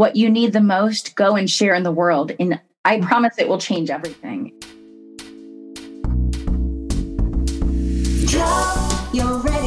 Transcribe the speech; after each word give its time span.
what 0.00 0.16
you 0.16 0.30
need 0.30 0.54
the 0.54 0.62
most, 0.62 1.14
go 1.14 1.36
and 1.36 1.50
share 1.50 1.74
in 1.74 1.82
the 1.82 1.92
world. 1.92 2.32
And 2.40 2.58
I 2.86 2.96
mm-hmm. 2.96 3.06
promise 3.06 3.34
it 3.36 3.46
will 3.46 3.58
change 3.58 3.90
everything. 3.90 4.54
you're 9.12 9.38
ready 9.38 9.59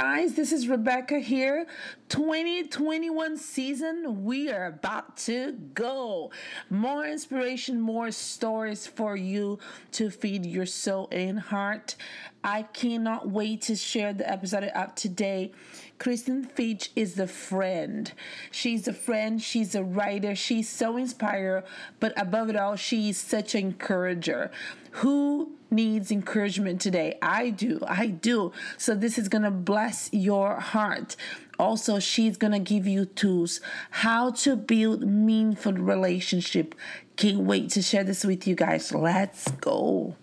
guys, 0.00 0.34
this 0.34 0.52
is 0.52 0.68
Rebeca 0.68 1.20
here. 1.20 1.66
2021 2.08 3.36
season, 3.36 4.24
we 4.24 4.48
are 4.48 4.66
about 4.66 5.16
to 5.16 5.54
go. 5.74 6.30
More 6.70 7.04
inspiration, 7.04 7.80
more 7.80 8.12
stories 8.12 8.86
for 8.86 9.16
you 9.16 9.58
to 9.92 10.08
feed 10.10 10.46
your 10.46 10.66
soul 10.66 11.08
and 11.10 11.40
heart. 11.40 11.96
I 12.44 12.62
cannot 12.62 13.28
wait 13.28 13.62
to 13.62 13.74
share 13.74 14.12
the 14.12 14.30
episode 14.30 14.70
up 14.72 14.94
today. 14.94 15.50
Kristin 15.98 16.50
Fitch 16.50 16.90
is 16.94 17.18
a 17.18 17.26
friend. 17.26 18.12
She's 18.50 18.86
a 18.86 18.92
friend, 18.92 19.42
she's 19.42 19.74
a 19.74 19.82
writer, 19.82 20.34
she's 20.34 20.68
so 20.68 20.96
inspired, 20.96 21.64
but 21.98 22.12
above 22.16 22.50
it 22.50 22.56
all, 22.56 22.76
she's 22.76 23.18
such 23.18 23.54
an 23.54 23.60
encourager. 23.62 24.50
Who 24.92 25.52
needs 25.70 26.10
encouragement 26.10 26.80
today? 26.80 27.18
I 27.20 27.50
do. 27.50 27.80
I 27.86 28.06
do. 28.06 28.52
So 28.76 28.94
this 28.94 29.18
is 29.18 29.28
to 29.42 29.50
bless 29.50 30.08
your 30.12 30.60
heart. 30.60 31.16
Also, 31.58 31.98
she's 31.98 32.36
to 32.52 32.60
give 32.60 32.86
you 32.86 33.04
tools 33.04 33.60
how 33.90 34.30
to 34.30 34.54
build 34.56 35.02
meaningful 35.02 35.72
relationship. 35.72 36.74
Can't 37.16 37.40
wait 37.40 37.70
to 37.70 37.82
share 37.82 38.04
this 38.04 38.24
with 38.24 38.46
you 38.46 38.54
guys. 38.54 38.94
Let's 38.94 39.50
go. 39.50 40.14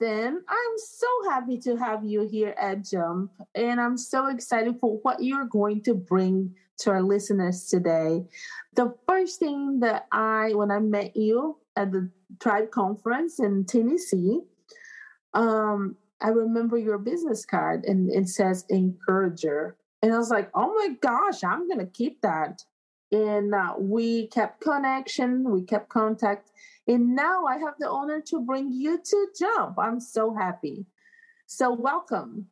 Kristin, 0.00 0.36
I'm 0.48 0.78
so 0.78 1.06
happy 1.28 1.58
to 1.58 1.76
have 1.76 2.04
you 2.04 2.28
here 2.28 2.54
at 2.60 2.84
Jump, 2.84 3.32
and 3.54 3.80
I'm 3.80 3.96
so 3.96 4.28
excited 4.28 4.76
for 4.80 4.98
what 5.02 5.22
you're 5.22 5.46
going 5.46 5.82
to 5.84 5.94
bring 5.94 6.54
to 6.78 6.90
our 6.90 7.02
listeners 7.02 7.66
today. 7.66 8.24
The 8.74 8.94
first 9.08 9.38
thing 9.38 9.80
that 9.80 10.06
I, 10.12 10.52
when 10.54 10.70
I 10.70 10.78
met 10.78 11.16
you 11.16 11.58
at 11.76 11.92
the 11.92 12.10
Tribe 12.40 12.70
Conference 12.70 13.40
in 13.40 13.64
Tennessee, 13.64 14.40
um, 15.34 15.96
I 16.20 16.28
remember 16.28 16.76
your 16.76 16.98
business 16.98 17.44
card 17.44 17.84
and 17.84 18.10
it 18.10 18.28
says 18.28 18.64
encourager. 18.68 19.76
And 20.02 20.12
I 20.12 20.18
was 20.18 20.30
like, 20.30 20.50
oh 20.54 20.72
my 20.74 20.94
gosh, 21.00 21.44
I'm 21.44 21.68
going 21.68 21.80
to 21.80 21.86
keep 21.86 22.20
that. 22.22 22.62
And 23.12 23.54
uh, 23.54 23.74
we 23.78 24.28
kept 24.28 24.62
connection, 24.62 25.44
we 25.50 25.62
kept 25.62 25.90
contact. 25.90 26.50
And 26.88 27.14
now 27.14 27.44
I 27.44 27.58
have 27.58 27.74
the 27.78 27.88
honor 27.88 28.22
to 28.22 28.40
bring 28.40 28.72
you 28.72 28.98
to 28.98 29.26
Jump. 29.38 29.78
I'm 29.78 30.00
so 30.00 30.34
happy. 30.34 30.86
So, 31.46 31.72
welcome. 31.72 32.46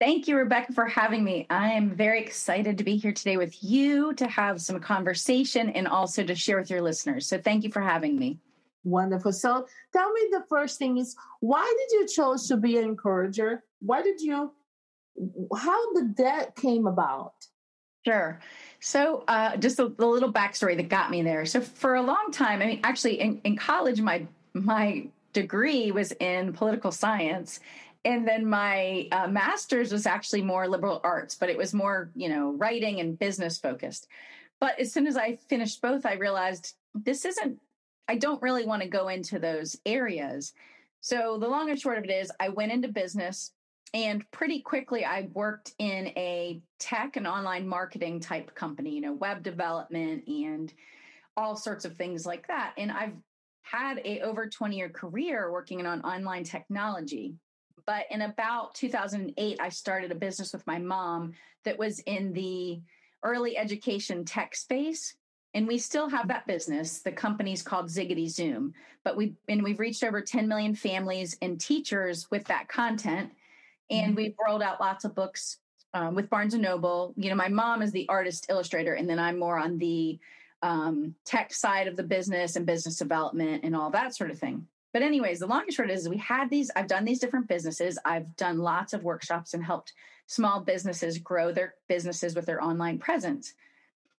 Thank 0.00 0.28
you, 0.28 0.36
Rebeca, 0.36 0.72
for 0.72 0.86
having 0.86 1.24
me. 1.24 1.44
I 1.50 1.72
am 1.72 1.96
very 1.96 2.20
excited 2.20 2.78
to 2.78 2.84
be 2.84 2.96
here 2.96 3.12
today 3.12 3.36
with 3.36 3.62
you 3.64 4.14
to 4.14 4.28
have 4.28 4.60
some 4.60 4.78
conversation 4.78 5.70
and 5.70 5.88
also 5.88 6.22
to 6.22 6.36
share 6.36 6.56
with 6.56 6.70
your 6.70 6.80
listeners. 6.80 7.26
So, 7.26 7.38
thank 7.38 7.64
you 7.64 7.72
for 7.72 7.82
having 7.82 8.16
me. 8.16 8.38
Wonderful. 8.84 9.32
So, 9.32 9.66
tell 9.92 10.12
me 10.12 10.20
the 10.30 10.44
first 10.48 10.78
thing 10.78 10.98
is 10.98 11.16
why 11.40 11.74
did 11.78 11.98
you 11.98 12.06
choose 12.06 12.46
to 12.46 12.56
be 12.56 12.78
an 12.78 12.84
encourager? 12.84 13.64
Why 13.80 14.02
did 14.02 14.20
you? 14.20 14.52
How 15.56 15.94
did 15.94 16.16
that 16.18 16.54
came 16.54 16.86
about? 16.86 17.34
Sure. 18.06 18.40
So, 18.80 19.24
uh, 19.26 19.56
just 19.56 19.80
a, 19.80 19.92
a, 19.98 20.06
little 20.06 20.32
backstory 20.32 20.76
that 20.76 20.88
got 20.88 21.10
me 21.10 21.22
there. 21.22 21.44
So, 21.46 21.60
for 21.60 21.96
a 21.96 22.02
long 22.02 22.28
time, 22.30 22.62
I 22.62 22.66
mean, 22.66 22.80
actually, 22.84 23.20
in, 23.20 23.40
in 23.42 23.56
college, 23.56 24.00
my 24.00 24.26
my 24.54 25.08
degree 25.32 25.90
was 25.90 26.12
in 26.12 26.52
political 26.52 26.92
science, 26.92 27.60
and 28.04 28.26
then 28.26 28.46
my 28.46 29.08
uh, 29.12 29.28
master's 29.28 29.92
was 29.92 30.06
actually 30.06 30.42
more 30.42 30.68
liberal 30.68 31.00
arts 31.04 31.34
but 31.34 31.50
it 31.50 31.56
was 31.58 31.74
more 31.74 32.10
you 32.14 32.28
know 32.28 32.52
writing 32.52 33.00
and 33.00 33.18
business 33.18 33.58
focused. 33.58 34.06
But 34.60 34.78
as 34.80 34.92
soon 34.92 35.06
as 35.06 35.16
i 35.16 35.36
finished 35.48 35.80
both 35.82 36.06
i 36.06 36.14
realized 36.14 36.74
this 36.94 37.24
isn't 37.24 37.60
i 38.08 38.16
don't 38.16 38.42
really 38.42 38.64
want 38.64 38.82
to 38.82 38.88
go 38.88 39.08
into 39.08 39.38
those 39.38 39.76
areas. 39.86 40.52
So 41.00 41.38
the 41.38 41.48
long 41.48 41.70
and 41.70 41.80
short 41.80 41.98
of 41.98 42.04
it 42.04 42.10
is 42.10 42.32
i 42.40 42.48
went 42.48 42.72
into 42.72 42.88
business 42.88 43.52
and 43.94 44.28
pretty 44.30 44.60
quickly 44.60 45.04
i 45.04 45.28
worked 45.32 45.72
in 45.78 46.08
a 46.08 46.60
tech 46.78 47.16
and 47.16 47.26
online 47.26 47.66
marketing 47.66 48.20
type 48.20 48.54
company 48.54 48.90
you 48.90 49.00
know 49.00 49.14
web 49.14 49.42
development 49.42 50.26
and 50.26 50.72
all 51.36 51.56
sorts 51.56 51.84
of 51.84 51.96
things 51.96 52.26
like 52.26 52.46
that 52.48 52.72
and 52.76 52.90
i've 52.92 53.14
had 53.62 54.00
a 54.04 54.20
over 54.20 54.48
20 54.48 54.76
year 54.76 54.88
career 54.88 55.52
working 55.52 55.84
on 55.86 56.00
online 56.02 56.44
technology 56.44 57.34
but 57.88 58.04
in 58.10 58.20
about 58.20 58.74
2008, 58.74 59.58
I 59.58 59.70
started 59.70 60.12
a 60.12 60.14
business 60.14 60.52
with 60.52 60.66
my 60.66 60.78
mom 60.78 61.32
that 61.64 61.78
was 61.78 62.00
in 62.00 62.34
the 62.34 62.82
early 63.22 63.56
education 63.56 64.26
tech 64.26 64.54
space. 64.54 65.14
And 65.54 65.66
we 65.66 65.78
still 65.78 66.10
have 66.10 66.28
that 66.28 66.46
business. 66.46 66.98
The 66.98 67.12
company's 67.12 67.62
called 67.62 67.86
Ziggity 67.86 68.28
Zoom, 68.28 68.74
but 69.04 69.16
we 69.16 69.36
and 69.48 69.64
we've 69.64 69.78
reached 69.78 70.04
over 70.04 70.20
10 70.20 70.46
million 70.46 70.74
families 70.74 71.34
and 71.40 71.58
teachers 71.58 72.30
with 72.30 72.44
that 72.44 72.68
content. 72.68 73.30
And 73.90 74.08
mm-hmm. 74.08 74.16
we've 74.16 74.34
rolled 74.44 74.62
out 74.62 74.80
lots 74.80 75.04
of 75.04 75.14
books 75.14 75.58
um, 75.94 76.14
with 76.14 76.28
Barnes 76.30 76.54
and 76.54 76.62
Noble. 76.62 77.14
You 77.16 77.30
know, 77.30 77.36
my 77.36 77.48
mom 77.48 77.82
is 77.82 77.92
the 77.92 78.08
artist 78.08 78.46
illustrator, 78.48 78.94
and 78.94 79.08
then 79.08 79.18
I'm 79.18 79.38
more 79.38 79.58
on 79.58 79.78
the 79.78 80.18
um, 80.62 81.14
tech 81.24 81.52
side 81.52 81.86
of 81.86 81.96
the 81.96 82.02
business 82.02 82.56
and 82.56 82.66
business 82.66 82.96
development 82.96 83.64
and 83.64 83.76
all 83.76 83.90
that 83.90 84.14
sort 84.14 84.30
of 84.30 84.38
thing 84.38 84.66
but 84.92 85.02
anyways 85.02 85.38
the 85.38 85.46
long 85.46 85.62
and 85.62 85.72
short 85.72 85.90
is 85.90 86.08
we 86.08 86.16
had 86.16 86.50
these 86.50 86.70
i've 86.76 86.86
done 86.86 87.04
these 87.04 87.20
different 87.20 87.48
businesses 87.48 87.98
i've 88.04 88.34
done 88.36 88.58
lots 88.58 88.92
of 88.92 89.04
workshops 89.04 89.54
and 89.54 89.64
helped 89.64 89.92
small 90.26 90.60
businesses 90.60 91.18
grow 91.18 91.52
their 91.52 91.74
businesses 91.88 92.34
with 92.34 92.46
their 92.46 92.62
online 92.62 92.98
presence 92.98 93.54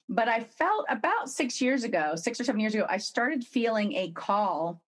but 0.09 0.29
i 0.29 0.41
felt 0.41 0.87
about 0.89 1.29
six 1.29 1.61
years 1.61 1.85
ago 1.85 2.12
six 2.15 2.41
or 2.41 2.45
seven 2.45 2.61
years 2.61 2.75
ago 2.75 2.87
i 2.89 2.97
started 2.97 3.45
feeling 3.45 3.93
a 3.95 4.11
call 4.12 4.81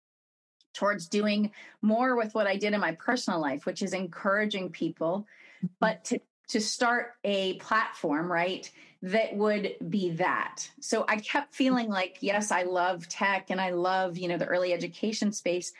towards 0.79 1.09
doing 1.09 1.51
more 1.83 2.17
with 2.17 2.35
what 2.35 2.47
i 2.47 2.57
did 2.57 2.73
in 2.73 2.81
my 2.81 2.93
personal 2.93 3.41
life 3.41 3.67
which 3.67 3.83
is 3.83 3.93
encouraging 3.93 4.71
people 4.71 5.27
mm-hmm. 5.59 5.67
but 5.81 6.05
to 6.05 6.21
to 6.49 6.61
start 6.61 7.15
a 7.25 7.55
platform 7.55 8.31
right 8.31 8.71
that 9.03 9.37
would 9.37 9.77
be 9.89 10.11
that. 10.13 10.69
So 10.81 11.05
I 11.09 11.19
kept 11.19 11.55
feeling 11.55 11.89
like, 11.89 12.19
yes, 12.21 12.51
I 12.51 12.65
love 12.65 13.09
tech 13.09 13.51
and 13.51 13.61
I 13.61 13.71
love, 13.71 14.19
you 14.19 14.29
know, 14.29 14.39
the 14.39 14.47
early 14.47 14.73
education 14.73 15.33
space, 15.33 15.73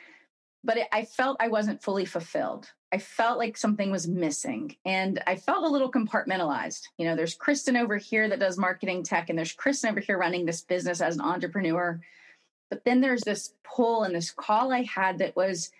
but 0.63 0.77
it, 0.77 0.87
I 0.91 1.03
felt 1.03 1.37
I 1.39 1.49
wasn't 1.49 1.83
fully 1.83 2.05
fulfilled. 2.05 2.71
I 2.91 2.97
felt 2.97 3.37
like 3.37 3.57
something 3.57 3.91
was 3.91 4.07
missing 4.07 4.75
and 4.85 5.21
I 5.27 5.35
felt 5.35 5.65
a 5.65 5.69
little 5.69 5.91
compartmentalized. 5.91 6.87
You 6.97 7.05
know, 7.05 7.15
there's 7.15 7.37
Kristin 7.37 7.79
over 7.79 7.97
here 7.97 8.27
that 8.29 8.39
does 8.39 8.57
marketing 8.57 9.03
tech 9.03 9.29
and 9.29 9.37
there's 9.37 9.55
Kristin 9.55 9.91
over 9.91 9.99
here 9.99 10.17
running 10.17 10.45
this 10.45 10.61
business 10.61 11.01
as 11.01 11.15
an 11.15 11.21
entrepreneur. 11.21 11.99
But 12.69 12.85
then 12.85 13.01
there's 13.01 13.21
this 13.21 13.53
pull 13.63 14.03
and 14.03 14.15
this 14.15 14.31
call 14.31 14.71
I 14.71 14.83
had 14.83 15.19
that 15.19 15.35
was 15.35 15.71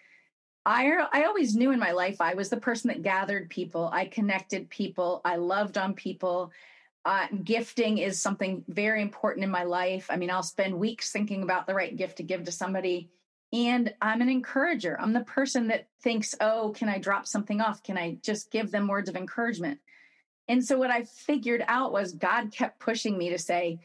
I 0.65 1.05
I 1.11 1.23
always 1.23 1.55
knew 1.55 1.71
in 1.71 1.79
my 1.79 1.91
life 1.91 2.19
I 2.19 2.33
was 2.33 2.49
the 2.49 2.57
person 2.57 2.89
that 2.89 3.03
gathered 3.03 3.49
people, 3.49 3.89
I 3.91 4.05
connected 4.05 4.69
people, 4.69 5.21
I 5.23 5.37
loved 5.37 5.77
on 5.77 5.93
people 5.93 6.51
uh, 7.05 7.27
gifting 7.43 7.97
is 7.97 8.21
something 8.21 8.63
very 8.67 9.01
important 9.01 9.43
in 9.43 9.49
my 9.49 9.63
life. 9.63 10.07
I 10.09 10.17
mean, 10.17 10.29
I'll 10.29 10.43
spend 10.43 10.77
weeks 10.77 11.11
thinking 11.11 11.43
about 11.43 11.65
the 11.65 11.73
right 11.73 11.95
gift 11.95 12.17
to 12.17 12.23
give 12.23 12.43
to 12.43 12.51
somebody. 12.51 13.09
And 13.51 13.93
I'm 14.01 14.21
an 14.21 14.29
encourager. 14.29 14.99
I'm 14.99 15.13
the 15.13 15.21
person 15.21 15.67
that 15.69 15.87
thinks, 16.03 16.35
oh, 16.39 16.73
can 16.75 16.89
I 16.89 16.99
drop 16.99 17.25
something 17.25 17.61
off? 17.61 17.81
Can 17.81 17.97
I 17.97 18.17
just 18.21 18.51
give 18.51 18.69
them 18.69 18.87
words 18.87 19.09
of 19.09 19.15
encouragement? 19.15 19.79
And 20.47 20.63
so, 20.63 20.77
what 20.77 20.91
I 20.91 21.03
figured 21.03 21.63
out 21.67 21.91
was 21.91 22.13
God 22.13 22.51
kept 22.51 22.79
pushing 22.79 23.17
me 23.17 23.29
to 23.29 23.39
say, 23.39 23.79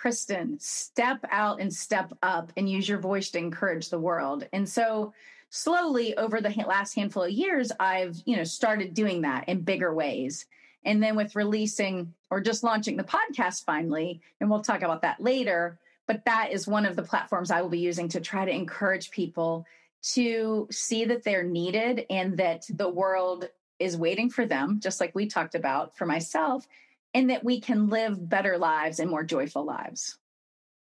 Kristin, 0.00 0.60
step 0.60 1.18
out 1.30 1.60
and 1.60 1.72
step 1.72 2.12
up 2.22 2.52
and 2.56 2.68
use 2.68 2.88
your 2.88 2.98
voice 2.98 3.30
to 3.30 3.38
encourage 3.38 3.90
the 3.90 3.98
world. 3.98 4.46
And 4.52 4.68
so, 4.68 5.12
slowly 5.50 6.16
over 6.16 6.40
the 6.40 6.54
last 6.66 6.94
handful 6.94 7.24
of 7.24 7.30
years, 7.30 7.72
I've, 7.80 8.16
you 8.24 8.36
know, 8.36 8.44
started 8.44 8.94
doing 8.94 9.22
that 9.22 9.48
in 9.48 9.62
bigger 9.62 9.92
ways. 9.92 10.46
And 10.84 11.02
then 11.02 11.16
with 11.16 11.36
releasing 11.36 12.14
or 12.30 12.40
just 12.40 12.62
launching 12.62 12.96
the 12.96 13.04
podcast 13.04 13.64
finally, 13.64 14.20
and 14.40 14.48
we'll 14.48 14.62
talk 14.62 14.82
about 14.82 15.02
that 15.02 15.20
later, 15.20 15.78
but 16.06 16.24
that 16.24 16.50
is 16.52 16.66
one 16.66 16.86
of 16.86 16.96
the 16.96 17.02
platforms 17.02 17.50
I 17.50 17.60
will 17.60 17.68
be 17.68 17.80
using 17.80 18.08
to 18.10 18.20
try 18.20 18.44
to 18.44 18.54
encourage 18.54 19.10
people 19.10 19.66
to 20.14 20.66
see 20.70 21.04
that 21.04 21.24
they're 21.24 21.44
needed 21.44 22.06
and 22.08 22.38
that 22.38 22.64
the 22.70 22.88
world 22.88 23.48
is 23.78 23.96
waiting 23.96 24.30
for 24.30 24.46
them, 24.46 24.80
just 24.80 25.00
like 25.00 25.14
we 25.14 25.26
talked 25.26 25.54
about 25.54 25.96
for 25.96 26.06
myself, 26.06 26.66
and 27.14 27.30
that 27.30 27.44
we 27.44 27.60
can 27.60 27.88
live 27.88 28.28
better 28.28 28.58
lives 28.58 29.00
and 29.00 29.10
more 29.10 29.24
joyful 29.24 29.64
lives. 29.64 30.18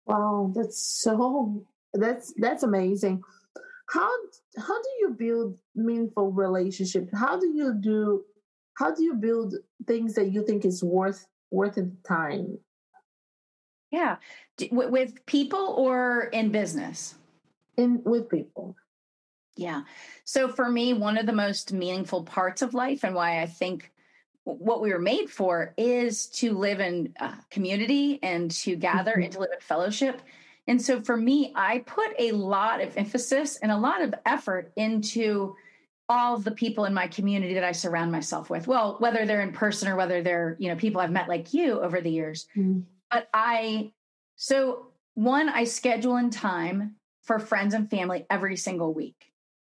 Wow, 0.06 0.52
that's 0.56 0.78
so 0.78 1.66
that's 1.94 2.34
that's 2.38 2.64
amazing. 2.64 3.24
how 3.90 4.10
how 4.58 4.82
do 4.82 4.90
you 5.00 5.16
build 5.18 5.58
meaningful 5.76 6.32
relationship 6.32 7.10
how 7.14 7.40
do 7.40 7.48
you 7.48 7.74
do 7.80 8.24
how 8.76 8.94
do 8.94 9.04
you 9.04 9.16
build 9.16 9.56
things 9.88 10.14
that 10.14 10.32
you 10.32 10.46
think 10.46 10.66
is 10.66 10.84
worth 10.84 11.26
worth 11.52 11.76
the 11.76 11.92
time 12.08 12.58
yeah 13.92 14.18
with 14.72 15.26
people 15.26 15.74
or 15.78 16.30
in 16.34 16.52
business 16.52 17.16
in 17.78 18.02
with 18.04 18.30
people 18.30 18.76
yeah 19.58 19.82
so 20.24 20.48
for 20.48 20.70
me 20.70 20.94
one 20.94 21.18
of 21.18 21.26
the 21.26 21.34
most 21.34 21.74
meaningful 21.74 22.24
parts 22.24 22.62
of 22.62 22.74
life 22.74 23.04
and 23.04 23.16
why 23.16 23.42
i 23.42 23.46
think 23.46 23.92
what 24.56 24.82
we 24.82 24.92
were 24.92 25.00
made 25.00 25.30
for 25.30 25.74
is 25.78 26.28
to 26.28 26.58
live 26.58 26.80
in 26.80 27.14
uh, 27.20 27.36
community 27.50 28.20
and 28.24 28.52
to 28.52 28.76
gather 28.76 29.14
Mhm. 29.14 29.24
and 29.26 29.34
to 29.34 29.40
live 29.40 29.52
in 29.54 29.60
fellowship 29.60 30.22
and 30.68 30.82
so 30.82 31.02
for 31.02 31.16
me 31.18 31.52
i 31.56 31.80
put 31.80 32.12
a 32.20 32.32
lot 32.32 32.82
of 32.82 32.96
emphasis 32.98 33.58
and 33.58 33.72
a 33.72 33.78
lot 33.78 34.02
of 34.02 34.14
effort 34.26 34.72
into 34.76 35.56
all 36.08 36.36
of 36.36 36.44
the 36.44 36.52
people 36.52 36.86
in 36.86 36.94
my 36.94 37.08
community 37.08 37.54
that 37.54 37.64
i 37.64 37.72
surround 37.72 38.12
myself 38.12 38.50
with 38.50 38.68
well 38.68 38.96
whether 39.00 39.26
they're 39.26 39.42
in 39.42 39.52
person 39.52 39.88
or 39.88 39.96
whether 39.96 40.22
they're 40.22 40.56
you 40.60 40.68
know 40.70 40.76
people 40.76 41.00
i've 41.02 41.12
met 41.12 41.28
like 41.30 41.54
you 41.54 41.80
over 41.82 42.02
the 42.02 42.12
years 42.12 42.48
Mhm. 42.56 42.84
but 43.12 43.28
I 43.34 43.92
so 44.36 44.88
one 45.16 45.50
I 45.50 45.66
schedule 45.66 46.16
in 46.18 46.30
time 46.30 46.96
for 47.24 47.40
friends 47.40 47.74
and 47.74 47.90
family 47.90 48.26
every 48.30 48.56
single 48.56 48.94
week. 48.94 49.29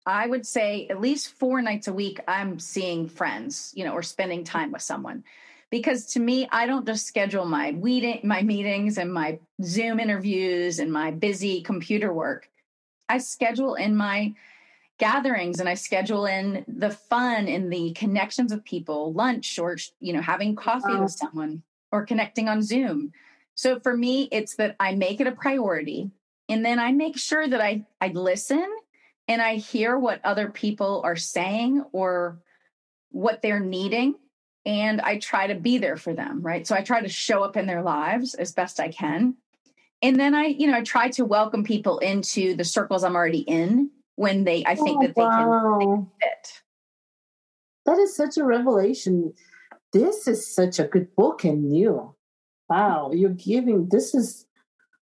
I 0.06 0.26
would 0.26 0.46
say 0.46 0.86
at 0.90 1.00
least 1.00 1.32
four 1.38 1.62
nights 1.62 1.88
a 1.88 1.92
week 1.92 2.20
I'm 2.28 2.58
seeing 2.58 3.08
friends, 3.08 3.72
you 3.74 3.84
know, 3.84 3.92
or 3.92 4.02
spending 4.02 4.44
time 4.44 4.72
with 4.72 4.82
someone. 4.82 5.24
Because 5.70 6.06
to 6.12 6.20
me, 6.20 6.46
I 6.52 6.66
don't 6.66 6.86
just 6.86 7.06
schedule 7.06 7.46
my 7.46 7.72
meeting, 7.72 8.20
my 8.22 8.42
meetings 8.42 8.98
and 8.98 9.12
my 9.12 9.38
Zoom 9.62 9.98
interviews 9.98 10.78
and 10.78 10.92
my 10.92 11.10
busy 11.10 11.62
computer 11.62 12.12
work. 12.12 12.48
I 13.08 13.18
schedule 13.18 13.74
in 13.74 13.96
my 13.96 14.34
gatherings 14.98 15.58
and 15.58 15.68
I 15.68 15.74
schedule 15.74 16.26
in 16.26 16.64
the 16.68 16.90
fun 16.90 17.48
and 17.48 17.72
the 17.72 17.92
connections 17.92 18.52
with 18.52 18.64
people, 18.64 19.12
lunch 19.12 19.58
or 19.58 19.76
you 20.00 20.12
know, 20.12 20.20
having 20.20 20.54
coffee 20.54 20.94
Wow. 20.94 21.02
with 21.02 21.12
someone 21.12 21.62
or 21.90 22.06
connecting 22.06 22.48
on 22.48 22.62
Zoom. 22.62 23.12
So 23.54 23.80
for 23.80 23.96
me, 23.96 24.28
it's 24.30 24.56
that 24.56 24.76
I 24.78 24.94
make 24.94 25.20
it 25.20 25.26
a 25.26 25.32
priority 25.32 26.10
and 26.48 26.64
then 26.64 26.78
I 26.78 26.92
make 26.92 27.16
sure 27.18 27.48
that 27.48 27.60
I 27.60 27.84
I 28.00 28.08
listen 28.08 28.64
and 29.28 29.40
I 29.40 29.56
hear 29.56 29.98
what 29.98 30.20
other 30.24 30.50
people 30.50 31.00
are 31.04 31.16
saying 31.16 31.84
or 31.92 32.38
what 33.10 33.42
they're 33.42 33.60
needing 33.60 34.14
and 34.66 35.00
I 35.00 35.18
try 35.18 35.46
to 35.46 35.54
be 35.54 35.78
there 35.78 35.96
for 35.96 36.14
them, 36.14 36.40
right? 36.42 36.66
So 36.66 36.74
I 36.74 36.82
try 36.82 37.00
to 37.00 37.08
show 37.08 37.42
up 37.42 37.56
in 37.56 37.66
their 37.66 37.82
lives 37.82 38.34
as 38.34 38.52
best 38.52 38.80
I 38.80 38.88
can. 38.88 39.36
And 40.02 40.18
then 40.18 40.34
I, 40.34 40.46
you 40.46 40.66
know, 40.66 40.76
I 40.78 40.82
try 40.82 41.08
to 41.10 41.24
welcome 41.24 41.64
people 41.64 41.98
into 41.98 42.54
the 42.56 42.64
circles 42.64 43.04
I'm 43.04 43.14
already 43.14 43.40
in 43.40 43.90
when 44.16 44.44
they 44.44 44.64
I 44.66 44.74
think 44.74 44.98
Oh, 44.98 45.06
that 45.06 45.14
they 45.16 45.22
can 45.22 46.08
fit. 46.22 46.62
that 47.86 47.98
is 47.98 48.16
such 48.16 48.36
a 48.36 48.44
revelation 48.44 49.32
this 49.92 50.26
is 50.26 50.52
such 50.52 50.78
a 50.78 50.84
good 50.88 51.14
book 51.16 51.44
and 51.44 51.74
you 51.76 52.14
wow 52.68 53.10
you're 53.12 53.30
giving 53.30 53.88
this 53.90 54.14
is 54.14 54.46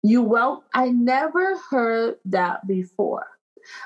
you 0.04 0.22
well 0.24 0.64
i 0.74 0.90
never 0.90 1.58
heard 1.70 2.16
that 2.26 2.66
before 2.68 3.28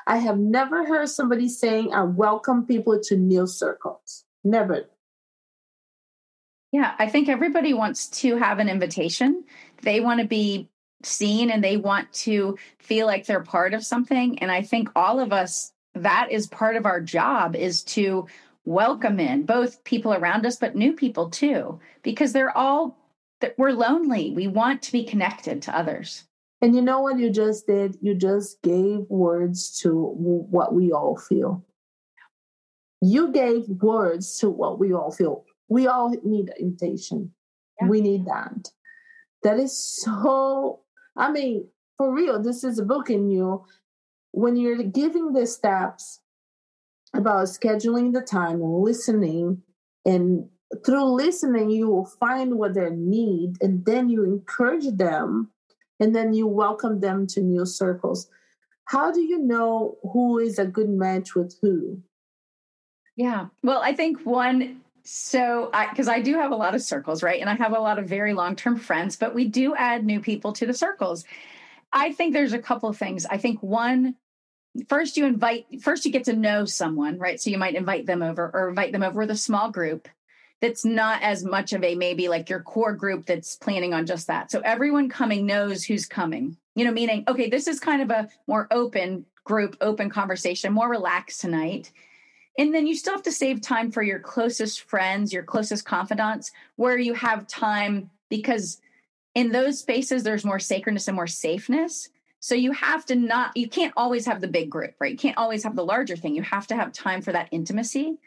i 0.08 0.18
have 0.18 0.38
never 0.38 0.86
heard 0.86 1.10
somebody 1.10 1.48
saying 1.48 1.94
i 1.94 2.04
welcome 2.04 2.66
people 2.66 3.00
to 3.00 3.16
new 3.16 3.48
circles 3.48 4.26
never 4.44 4.88
Yeah, 6.72 6.94
I 7.00 7.08
think 7.08 7.30
everybody 7.30 7.74
wants 7.74 8.08
to 8.22 8.36
have 8.36 8.60
an 8.60 8.68
invitation. 8.68 9.46
They 9.82 10.02
want 10.02 10.20
to 10.20 10.28
be 10.28 10.70
seen 11.04 11.50
and 11.50 11.64
they 11.64 11.78
want 11.78 12.12
to 12.12 12.58
feel 12.80 13.06
like 13.08 13.26
they're 13.26 13.44
part 13.44 13.74
of 13.74 13.86
something. 13.86 14.40
And 14.40 14.52
I 14.52 14.62
think 14.62 14.90
all 14.96 15.20
of 15.20 15.32
us, 15.32 15.72
that 15.94 16.32
is 16.32 16.48
part 16.48 16.76
of 16.76 16.86
our 16.86 17.00
job 17.00 17.56
is 17.56 17.84
to 17.84 18.28
welcome 18.66 19.20
in 19.20 19.46
both 19.46 19.84
people 19.84 20.14
around 20.14 20.46
us, 20.46 20.58
but 20.58 20.76
new 20.76 20.94
people 20.94 21.30
too, 21.30 21.80
because 22.04 22.34
they're 22.34 22.56
all, 22.58 22.98
we're 23.58 23.72
lonely. 23.72 24.32
We 24.32 24.48
want 24.48 24.82
to 24.84 24.92
be 24.92 25.06
connected 25.06 25.62
to 25.64 25.78
others. 25.78 26.26
And 26.66 26.74
you 26.74 26.82
know 26.82 27.00
what 27.00 27.20
you 27.20 27.30
just 27.30 27.68
did? 27.68 27.96
You 28.02 28.16
just 28.16 28.60
gave 28.64 29.02
words 29.08 29.70
to 29.82 30.16
what 30.50 30.74
we 30.74 30.92
all 30.92 31.16
feel. 31.16 31.64
You 33.02 33.32
gave 33.32 33.68
words 33.70 34.40
to 34.40 34.50
what 34.50 34.80
we 34.80 34.92
all 34.92 35.12
feel. 35.12 35.46
We 35.70 35.86
all 35.86 36.10
need 36.24 36.52
invitation. 36.60 37.32
Yeah. 37.80 37.88
we 37.88 38.02
need 38.02 38.26
that. 38.26 38.72
That 39.44 39.60
is 39.60 39.78
so 39.78 40.80
i 41.16 41.32
mean 41.32 41.68
for 42.00 42.12
real 42.12 42.42
this 42.42 42.64
is 42.64 42.80
a 42.80 42.84
book 42.84 43.12
in 43.12 43.30
you. 43.30 43.64
When 44.32 44.56
you're 44.56 44.82
giving 44.82 45.34
the 45.34 45.46
steps 45.46 46.22
about 47.14 47.46
scheduling 47.46 48.12
the 48.12 48.22
time 48.22 48.60
listening 48.60 49.62
and 50.04 50.50
through 50.84 51.12
listening 51.14 51.70
you 51.70 51.90
will 51.90 52.08
find 52.20 52.56
what 52.56 52.74
they 52.74 52.90
need 52.90 53.58
and 53.62 53.86
then 53.86 54.10
you 54.10 54.24
encourage 54.24 54.88
them 54.98 55.52
and 56.00 56.16
then 56.16 56.34
you 56.34 56.48
welcome 56.48 57.00
them 57.00 57.26
to 57.28 57.42
new 57.42 57.66
circles 57.66 58.30
how 58.86 59.12
do 59.12 59.22
you 59.22 59.40
know 59.40 59.98
who 60.14 60.38
is 60.38 60.60
a 60.60 60.66
good 60.66 60.90
match 60.90 61.36
with 61.36 61.56
who 61.62 62.02
Yeah. 63.16 63.48
Well, 63.64 63.82
I 63.82 63.94
think 63.94 64.26
one, 64.26 64.82
so 65.04 65.70
I, 65.74 65.90
because 65.90 66.08
I 66.08 66.22
do 66.22 66.34
have 66.36 66.52
a 66.52 66.56
lot 66.56 66.76
of 66.76 66.82
circles, 66.82 67.24
right? 67.24 67.40
And 67.40 67.50
I 67.50 67.56
have 67.56 67.74
a 67.74 67.80
lot 67.80 68.00
of 68.00 68.08
very 68.08 68.34
long 68.34 68.56
term 68.56 68.78
friends, 68.78 69.16
but 69.16 69.34
we 69.34 69.46
do 69.46 69.76
add 69.76 70.06
new 70.06 70.20
people 70.20 70.54
to 70.54 70.66
the 70.66 70.74
circles. 70.74 71.24
I 71.94 72.12
think 72.12 72.34
there's 72.34 72.54
a 72.54 72.60
couple 72.60 72.90
of 72.90 72.98
things. 72.98 73.26
I 73.26 73.38
think 73.38 73.64
one, 73.64 74.16
first 74.90 75.16
you 75.16 75.26
invite, 75.26 75.66
first 75.82 76.06
you 76.06 76.12
get 76.12 76.26
to 76.26 76.34
know 76.34 76.66
someone, 76.66 77.18
right? 77.18 77.40
So 77.40 77.50
you 77.50 77.58
might 77.58 77.76
invite 77.76 78.06
them 78.06 78.22
over 78.22 78.52
or 78.54 78.70
invite 78.70 78.92
them 78.92 79.04
over 79.04 79.22
with 79.22 79.32
a 79.32 79.38
small 79.38 79.72
group 79.72 80.10
that's 80.66 80.84
not 80.84 81.22
as 81.22 81.46
much 81.46 81.74
of 81.74 81.84
a 81.84 81.94
maybe 81.94 82.28
like 82.28 82.50
your 82.50 82.60
core 82.60 82.94
group 82.94 83.28
that's 83.28 83.56
planning 83.56 83.94
on 83.94 84.08
just 84.08 84.26
that. 84.26 84.50
So 84.50 84.62
everyone 84.62 85.10
coming 85.10 85.46
knows 85.46 85.84
who's 85.84 86.08
coming, 86.08 86.58
you 86.74 86.86
know, 86.86 86.92
meaning, 86.92 87.24
okay, 87.28 87.50
this 87.50 87.68
is 87.68 87.80
kind 87.80 88.02
of 88.02 88.10
a 88.10 88.30
more 88.48 88.68
open 88.72 89.26
group, 89.44 89.78
open 89.80 90.10
conversation, 90.10 90.74
more 90.74 90.90
relaxed 90.90 91.40
tonight. 91.40 91.92
And 92.58 92.74
then 92.74 92.88
you 92.88 92.96
still 92.96 93.14
have 93.14 93.22
to 93.24 93.32
save 93.32 93.62
time 93.62 93.92
for 93.92 94.02
your 94.02 94.18
closest 94.18 94.82
friends, 94.82 95.32
your 95.32 95.44
closest 95.44 95.86
confidants, 95.86 96.52
where 96.78 96.98
you 96.98 97.14
have 97.14 97.46
time 97.46 98.10
because 98.30 98.82
in 99.36 99.52
those 99.52 99.78
spaces, 99.80 100.24
there's 100.24 100.46
more 100.46 100.58
sacredness 100.58 101.08
and 101.08 101.16
more 101.16 101.28
safeness. 101.28 102.10
So 102.40 102.56
you 102.56 102.72
have 102.72 103.06
to 103.06 103.16
not, 103.16 103.56
you 103.56 103.70
can't 103.70 103.94
always 103.96 104.26
have 104.26 104.42
the 104.42 104.48
big 104.48 104.72
group, 104.72 104.96
right? 105.00 105.12
You 105.12 105.18
can't 105.18 105.38
always 105.38 105.64
have 105.64 105.76
the 105.76 105.86
larger 105.86 106.16
thing. 106.16 106.34
You 106.34 106.42
have 106.42 106.66
to 106.68 106.76
have 106.76 106.92
time 106.92 107.22
for 107.22 107.34
that 107.34 107.50
intimacy. 107.52 108.18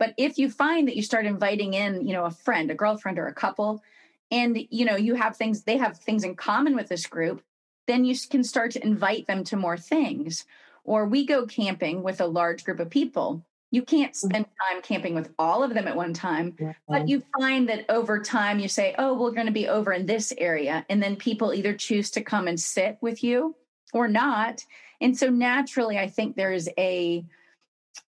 But 0.00 0.14
if 0.16 0.38
you 0.38 0.50
find 0.50 0.88
that 0.88 0.96
you 0.96 1.02
start 1.02 1.26
inviting 1.26 1.74
in, 1.74 2.06
you 2.06 2.14
know, 2.14 2.24
a 2.24 2.30
friend, 2.30 2.70
a 2.70 2.74
girlfriend, 2.74 3.18
or 3.18 3.28
a 3.28 3.34
couple, 3.34 3.82
and 4.30 4.58
you 4.70 4.86
know, 4.86 4.96
you 4.96 5.14
have 5.14 5.36
things, 5.36 5.62
they 5.62 5.76
have 5.76 5.98
things 5.98 6.24
in 6.24 6.34
common 6.34 6.74
with 6.74 6.88
this 6.88 7.06
group, 7.06 7.42
then 7.86 8.06
you 8.06 8.16
can 8.30 8.42
start 8.42 8.70
to 8.72 8.82
invite 8.82 9.26
them 9.26 9.44
to 9.44 9.56
more 9.56 9.76
things. 9.76 10.46
Or 10.84 11.04
we 11.04 11.26
go 11.26 11.46
camping 11.46 12.02
with 12.02 12.20
a 12.20 12.26
large 12.26 12.64
group 12.64 12.80
of 12.80 12.88
people. 12.88 13.44
You 13.70 13.82
can't 13.82 14.12
mm-hmm. 14.12 14.28
spend 14.28 14.46
time 14.70 14.80
camping 14.82 15.14
with 15.14 15.34
all 15.38 15.62
of 15.62 15.74
them 15.74 15.86
at 15.86 15.94
one 15.94 16.14
time, 16.14 16.56
but 16.88 17.06
you 17.06 17.22
find 17.38 17.68
that 17.68 17.84
over 17.90 18.18
time 18.20 18.58
you 18.58 18.68
say, 18.68 18.94
oh, 18.96 19.12
we're 19.14 19.32
going 19.32 19.46
to 19.46 19.52
be 19.52 19.68
over 19.68 19.92
in 19.92 20.06
this 20.06 20.32
area. 20.38 20.84
And 20.88 21.02
then 21.02 21.14
people 21.14 21.52
either 21.52 21.74
choose 21.74 22.10
to 22.12 22.22
come 22.22 22.48
and 22.48 22.58
sit 22.58 22.96
with 23.02 23.22
you 23.22 23.54
or 23.92 24.08
not. 24.08 24.64
And 25.02 25.16
so 25.16 25.28
naturally, 25.28 25.98
I 25.98 26.08
think 26.08 26.36
there's 26.36 26.68
a, 26.78 27.24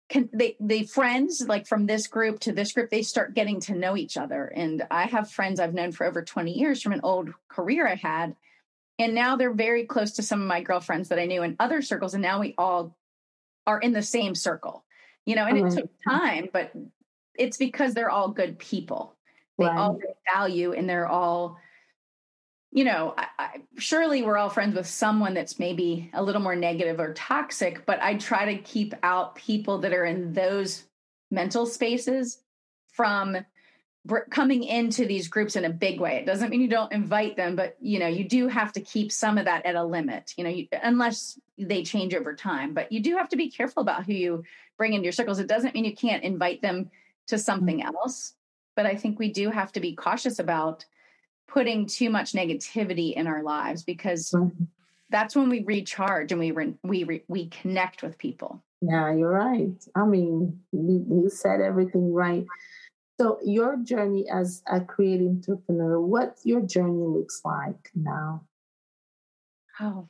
can, 0.09 0.29
they, 0.33 0.57
the 0.59 0.83
friends 0.83 1.45
like 1.47 1.67
from 1.67 1.85
this 1.85 2.07
group 2.07 2.39
to 2.41 2.51
this 2.51 2.73
group, 2.73 2.89
they 2.89 3.03
start 3.03 3.35
getting 3.35 3.59
to 3.61 3.75
know 3.75 3.95
each 3.95 4.17
other. 4.17 4.45
And 4.45 4.85
I 4.89 5.03
have 5.03 5.31
friends 5.31 5.59
I've 5.59 5.73
known 5.73 5.91
for 5.91 6.05
over 6.05 6.23
20 6.23 6.51
years 6.51 6.81
from 6.81 6.93
an 6.93 7.01
old 7.03 7.29
career 7.47 7.87
I 7.87 7.95
had. 7.95 8.35
And 8.97 9.13
now 9.13 9.35
they're 9.35 9.53
very 9.53 9.85
close 9.85 10.13
to 10.13 10.23
some 10.23 10.41
of 10.41 10.47
my 10.47 10.61
girlfriends 10.61 11.09
that 11.09 11.19
I 11.19 11.25
knew 11.25 11.43
in 11.43 11.55
other 11.59 11.81
circles. 11.81 12.15
And 12.15 12.23
now 12.23 12.39
we 12.39 12.55
all 12.57 12.97
are 13.67 13.79
in 13.79 13.93
the 13.93 14.01
same 14.01 14.35
circle, 14.35 14.83
you 15.25 15.35
know, 15.35 15.45
and 15.45 15.57
it 15.57 15.63
Right. 15.63 15.73
took 15.73 15.85
mm-hmm. 15.85 16.09
time, 16.09 16.49
but 16.51 16.71
it's 17.35 17.57
because 17.57 17.93
they're 17.93 18.09
all 18.09 18.29
good 18.29 18.57
people. 18.57 19.15
They 19.57 19.65
all 19.65 19.91
Right. 19.91 19.99
bring 19.99 20.13
value 20.33 20.73
and 20.73 20.89
they're 20.89 21.07
all, 21.07 21.57
you 22.71 22.83
know, 22.83 23.15
I, 23.17 23.27
I, 23.37 23.49
surely 23.77 24.21
we're 24.21 24.37
all 24.37 24.49
friends 24.49 24.75
with 24.75 24.87
someone 24.87 25.33
that's 25.33 25.57
maybe 25.57 26.11
a 26.13 26.21
little 26.21 26.41
more 26.41 26.55
negative 26.55 26.99
or 26.99 27.13
toxic, 27.13 27.85
but 27.85 28.01
I 28.01 28.15
try 28.15 28.53
to 28.53 28.61
keep 28.61 28.93
out 29.01 29.35
people 29.35 29.79
that 29.79 29.93
are 29.93 30.05
in 30.05 30.33
those 30.33 30.83
mental 31.31 31.65
spaces 31.65 32.39
from 32.91 33.37
br- 34.05 34.19
coming 34.29 34.63
into 34.63 35.05
these 35.05 35.27
groups 35.27 35.55
in 35.55 35.65
a 35.65 35.69
big 35.69 35.99
way. 35.99 36.17
It 36.17 36.27
doesn't 36.27 36.49
mean 36.49 36.61
you 36.61 36.67
don't 36.67 36.91
invite 36.91 37.35
them, 37.37 37.55
but 37.55 37.75
you 37.81 37.97
know, 37.97 38.07
you 38.07 38.27
do 38.27 38.47
have 38.47 38.71
to 38.73 38.81
keep 38.81 39.11
some 39.11 39.39
of 39.39 39.45
that 39.45 39.65
at 39.65 39.75
a 39.75 39.83
limit, 39.83 40.33
you 40.37 40.43
know, 40.43 40.49
you, 40.49 40.67
unless 40.83 41.39
they 41.57 41.83
change 41.83 42.13
over 42.13 42.35
time, 42.35 42.73
but 42.75 42.91
you 42.91 42.99
do 42.99 43.17
have 43.17 43.29
to 43.29 43.35
be 43.35 43.49
careful 43.49 43.81
about 43.81 44.05
who 44.05 44.13
you 44.13 44.43
bring 44.77 44.93
into 44.93 45.05
your 45.05 45.11
circles. 45.11 45.39
It 45.39 45.47
doesn't 45.47 45.73
mean 45.73 45.85
you 45.85 45.95
can't 45.95 46.23
invite 46.23 46.61
them 46.61 46.91
to 47.27 47.35
mm. 47.35 47.39
something 47.39 47.81
else, 47.81 48.33
but 48.75 48.85
I 48.85 48.95
think 48.95 49.17
we 49.17 49.31
do 49.31 49.49
have 49.49 49.71
to 49.71 49.79
be 49.79 49.95
cautious 49.95 50.37
about 50.37 50.85
putting 51.51 51.85
too 51.85 52.09
much 52.09 52.33
negativity 52.33 53.13
in 53.13 53.27
our 53.27 53.43
lives 53.43 53.83
because 53.83 54.33
Right. 54.33 54.51
that's 55.09 55.35
when 55.35 55.49
we 55.49 55.63
recharge 55.63 56.31
and 56.31 56.39
we 56.39 56.51
re, 56.51 56.73
we 56.83 57.03
re, 57.03 57.23
we 57.27 57.47
connect 57.47 58.03
with 58.03 58.17
people. 58.17 58.63
Yeah, 58.81 59.13
you're 59.13 59.31
right. 59.31 59.73
I 59.95 60.05
mean, 60.05 60.61
you, 60.71 61.05
you 61.09 61.29
said 61.29 61.59
everything 61.59 62.13
right. 62.13 62.45
So 63.19 63.39
your 63.43 63.75
journey 63.77 64.29
as 64.31 64.63
a 64.71 64.79
creative 64.79 65.27
entrepreneur, 65.27 65.99
what 65.99 66.37
your 66.43 66.61
journey 66.61 67.05
looks 67.05 67.41
like 67.43 67.91
now? 67.93 68.45
Oh, 69.81 70.07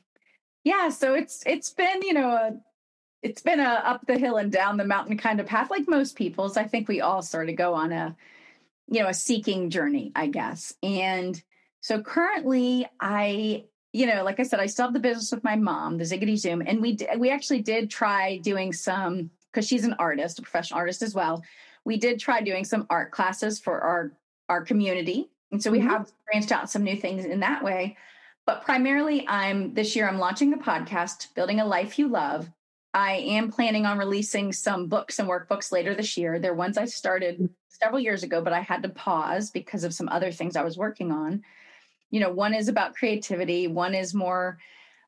yeah. 0.62 0.90
So 0.90 1.14
it's 1.14 1.42
it's 1.46 1.70
been 1.70 2.02
you 2.02 2.12
know 2.12 2.30
a 2.30 2.60
it's 3.22 3.42
been 3.42 3.58
a 3.58 3.82
up 3.84 4.06
the 4.06 4.16
hill 4.16 4.36
and 4.36 4.52
down 4.52 4.76
the 4.76 4.84
mountain 4.84 5.18
kind 5.18 5.40
of 5.40 5.46
path, 5.46 5.70
like 5.70 5.88
most 5.88 6.14
people's. 6.16 6.56
I 6.56 6.64
think 6.64 6.86
we 6.86 7.00
all 7.00 7.22
sort 7.22 7.48
of 7.48 7.56
go 7.56 7.74
on 7.74 7.92
a 7.92 8.16
you 8.90 9.00
know 9.00 9.08
a 9.08 9.14
seeking 9.14 9.70
journey, 9.70 10.12
I 10.14 10.26
guess. 10.26 10.74
And 10.82 11.40
so 11.80 12.02
currently, 12.02 12.86
I 13.00 13.64
you 13.92 14.06
know, 14.06 14.22
like 14.22 14.38
I 14.38 14.44
said, 14.44 14.60
I 14.60 14.66
still 14.66 14.86
have 14.86 14.94
the 14.94 15.00
business 15.00 15.32
with 15.32 15.42
my 15.42 15.56
mom, 15.56 15.98
the 15.98 16.04
Ziggity 16.04 16.36
Zoom, 16.36 16.62
and 16.64 16.80
we 16.80 16.98
we 17.16 17.30
actually 17.30 17.62
did 17.62 17.90
try 17.90 18.36
doing 18.38 18.72
some 18.72 19.30
because 19.52 19.66
she's 19.66 19.84
an 19.84 19.96
artist, 19.98 20.38
a 20.38 20.42
professional 20.42 20.78
artist 20.78 21.02
as 21.02 21.14
well. 21.14 21.42
We 21.84 21.96
did 21.96 22.20
try 22.20 22.40
doing 22.40 22.64
some 22.64 22.86
art 22.90 23.10
classes 23.10 23.58
for 23.58 23.80
our 23.80 24.12
our 24.48 24.62
community, 24.62 25.30
and 25.50 25.62
so 25.62 25.70
we 25.70 25.78
mm-hmm. 25.78 25.88
have 25.88 26.12
branched 26.30 26.52
out 26.52 26.70
some 26.70 26.84
new 26.84 26.96
things 26.96 27.24
in 27.24 27.40
that 27.40 27.64
way. 27.64 27.96
But 28.46 28.64
primarily, 28.64 29.26
I'm 29.28 29.74
this 29.74 29.96
year 29.96 30.08
I'm 30.08 30.18
launching 30.18 30.50
the 30.50 30.56
podcast, 30.56 31.34
building 31.34 31.60
a 31.60 31.64
life 31.64 31.98
you 31.98 32.08
love. 32.08 32.48
I 32.92 33.12
am 33.12 33.52
planning 33.52 33.86
on 33.86 33.98
releasing 33.98 34.52
some 34.52 34.86
books 34.86 35.18
and 35.18 35.28
workbooks 35.28 35.70
later 35.70 35.94
this 35.94 36.16
year. 36.16 36.38
They're 36.38 36.54
ones 36.54 36.76
I 36.76 36.86
started 36.86 37.48
several 37.68 38.00
years 38.00 38.22
ago, 38.22 38.42
but 38.42 38.52
I 38.52 38.60
had 38.60 38.82
to 38.82 38.88
pause 38.88 39.50
because 39.50 39.84
of 39.84 39.94
some 39.94 40.08
other 40.08 40.32
things 40.32 40.56
I 40.56 40.64
was 40.64 40.76
working 40.76 41.12
on 41.12 41.42
you 42.10 42.20
know 42.20 42.30
one 42.30 42.54
is 42.54 42.68
about 42.68 42.94
creativity 42.94 43.66
one 43.66 43.94
is 43.94 44.14
more 44.14 44.58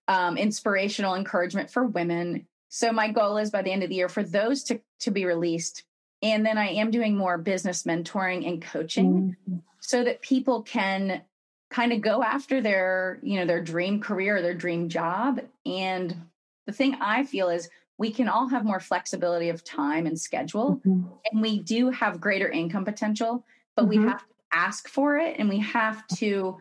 um, 0.08 0.36
inspirational 0.36 1.14
encouragement 1.14 1.70
for 1.70 1.84
women 1.84 2.46
so 2.68 2.92
my 2.92 3.10
goal 3.10 3.36
is 3.36 3.50
by 3.50 3.62
the 3.62 3.70
end 3.70 3.82
of 3.82 3.88
the 3.88 3.96
year 3.96 4.08
for 4.08 4.22
those 4.22 4.64
to 4.64 4.80
to 5.00 5.10
be 5.10 5.24
released 5.24 5.84
and 6.22 6.46
then 6.46 6.58
i 6.58 6.68
am 6.68 6.90
doing 6.90 7.16
more 7.16 7.38
business 7.38 7.82
mentoring 7.82 8.46
and 8.46 8.62
coaching 8.62 9.36
mm-hmm. 9.48 9.58
so 9.80 10.04
that 10.04 10.22
people 10.22 10.62
can 10.62 11.22
kind 11.70 11.92
of 11.92 12.00
go 12.00 12.22
after 12.22 12.60
their 12.60 13.18
you 13.22 13.38
know 13.38 13.46
their 13.46 13.62
dream 13.62 14.00
career 14.00 14.40
their 14.42 14.54
dream 14.54 14.88
job 14.88 15.40
and 15.66 16.16
the 16.66 16.72
thing 16.72 16.96
i 17.00 17.24
feel 17.24 17.48
is 17.48 17.68
we 17.98 18.10
can 18.10 18.28
all 18.28 18.48
have 18.48 18.64
more 18.64 18.80
flexibility 18.80 19.48
of 19.48 19.62
time 19.64 20.06
and 20.06 20.18
schedule 20.18 20.80
mm-hmm. 20.86 21.06
and 21.30 21.42
we 21.42 21.60
do 21.60 21.90
have 21.90 22.20
greater 22.20 22.48
income 22.48 22.84
potential 22.84 23.44
but 23.76 23.86
mm-hmm. 23.86 24.02
we 24.04 24.08
have 24.08 24.20
to 24.20 24.34
ask 24.52 24.88
for 24.88 25.16
it 25.16 25.38
and 25.38 25.48
we 25.48 25.58
have 25.58 26.06
to 26.06 26.58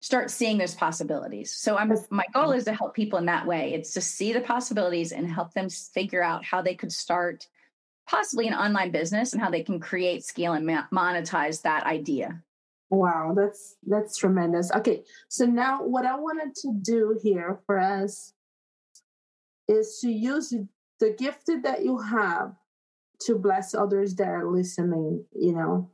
start 0.00 0.30
seeing 0.30 0.58
those 0.58 0.74
possibilities. 0.74 1.52
So 1.52 1.76
I'm 1.76 1.92
my 2.10 2.24
goal 2.32 2.52
is 2.52 2.64
to 2.64 2.72
help 2.72 2.94
people 2.94 3.18
in 3.18 3.26
that 3.26 3.46
way. 3.46 3.74
It's 3.74 3.92
to 3.94 4.00
see 4.00 4.32
the 4.32 4.40
possibilities 4.40 5.12
and 5.12 5.30
help 5.30 5.52
them 5.52 5.68
figure 5.68 6.22
out 6.22 6.44
how 6.44 6.62
they 6.62 6.74
could 6.74 6.92
start 6.92 7.46
possibly 8.08 8.48
an 8.48 8.54
online 8.54 8.90
business 8.90 9.32
and 9.32 9.42
how 9.42 9.50
they 9.50 9.62
can 9.62 9.78
create, 9.78 10.24
scale 10.24 10.54
and 10.54 10.66
monetize 10.92 11.62
that 11.62 11.84
idea. 11.84 12.42
Wow, 12.88 13.34
that's 13.36 13.76
that's 13.86 14.16
tremendous. 14.16 14.72
Okay, 14.72 15.04
so 15.28 15.44
now 15.44 15.84
what 15.84 16.06
I 16.06 16.16
wanted 16.16 16.54
to 16.56 16.72
do 16.82 17.18
here 17.22 17.60
for 17.66 17.78
us 17.78 18.32
is 19.70 19.98
to 20.00 20.10
use 20.10 20.52
the 20.98 21.10
gifted 21.10 21.62
that 21.62 21.84
you 21.84 21.98
have 21.98 22.52
to 23.22 23.36
bless 23.36 23.74
others 23.74 24.14
that 24.16 24.28
are 24.28 24.50
listening, 24.50 25.24
you 25.32 25.52
know. 25.52 25.90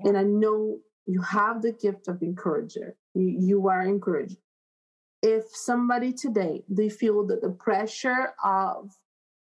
And 0.00 0.16
I 0.16 0.22
know 0.22 0.78
you 1.06 1.20
have 1.22 1.62
the 1.62 1.72
gift 1.72 2.08
of 2.08 2.22
encourager. 2.22 2.96
You, 3.14 3.36
you 3.38 3.68
are 3.68 3.82
encouraged. 3.82 4.36
If 5.22 5.44
somebody 5.54 6.12
today 6.12 6.62
they 6.68 6.88
feel 6.88 7.26
that 7.26 7.42
the 7.42 7.50
pressure 7.50 8.34
of 8.44 8.90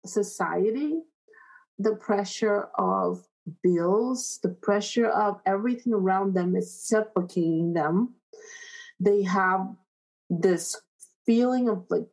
society 0.06 0.94
the 1.78 1.94
pressure 1.94 2.68
of 2.76 3.22
bills 3.62 4.40
the 4.42 4.48
pressure 4.48 5.08
of 5.08 5.40
everything 5.46 5.92
around 5.92 6.34
them 6.34 6.56
is 6.56 6.82
suffocating 6.86 7.72
them 7.72 8.14
they 9.00 9.22
have 9.22 9.66
this 10.30 10.80
feeling 11.24 11.68
of 11.68 11.84
like 11.90 12.06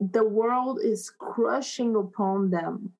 the 0.00 0.24
world 0.24 0.80
is 0.82 1.10
crushing 1.18 1.94
upon 1.94 2.50
them 2.50 2.92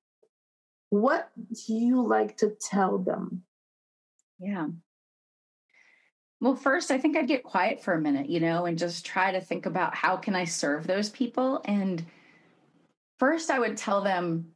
what 0.89 1.29
do 1.65 1.73
you 1.73 2.05
like 2.05 2.37
to 2.37 2.55
tell 2.59 2.97
them 2.97 3.43
yeah 4.39 4.67
well, 6.41 6.55
first, 6.55 6.89
I 6.89 6.97
think 6.97 7.15
I'd 7.15 7.27
get 7.27 7.43
quiet 7.43 7.83
for 7.83 7.93
a 7.93 8.01
minute, 8.01 8.27
you 8.27 8.39
know, 8.39 8.65
and 8.65 8.77
just 8.77 9.05
try 9.05 9.31
to 9.31 9.39
think 9.39 9.67
about 9.67 9.93
how 9.93 10.17
can 10.17 10.35
I 10.35 10.45
serve 10.45 10.87
those 10.87 11.11
people. 11.11 11.61
And 11.65 12.03
first, 13.19 13.51
I 13.51 13.59
would 13.59 13.77
tell 13.77 14.01
them 14.01 14.47